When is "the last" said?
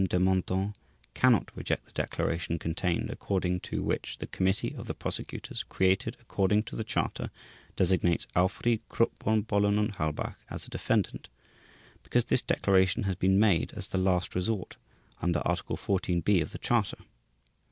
13.89-14.33